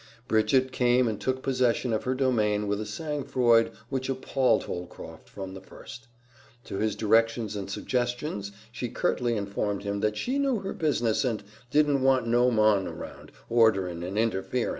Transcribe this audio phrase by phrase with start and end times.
[0.27, 5.53] Bridget came and took possession of her domain with a sangfroid which appalled Holcroft from
[5.53, 6.07] the first.
[6.63, 11.43] To his directions and suggestions, she curtly informed him that she knew her business and
[11.69, 14.69] "didn't want no mon around, orderin' and interferin'."